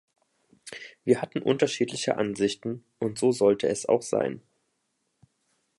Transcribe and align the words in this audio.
Wir 1.03 1.21
hatten 1.21 1.43
unterschiedliche 1.43 2.17
Ansichten, 2.17 2.83
und 2.97 3.19
so 3.19 3.31
sollte 3.31 3.67
es 3.67 3.85
auch 3.85 4.01
sein. 4.01 4.41